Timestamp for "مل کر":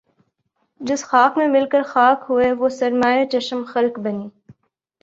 1.47-1.81